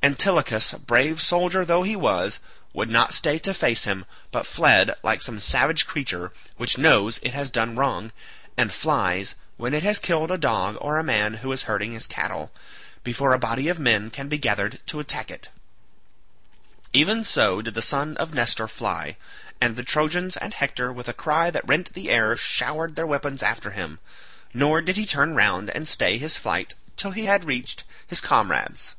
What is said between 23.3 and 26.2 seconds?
after him; nor did he turn round and stay